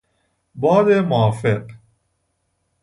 باد 0.55 0.91
موافق 0.91 1.67